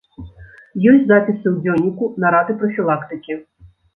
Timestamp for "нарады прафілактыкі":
2.25-3.37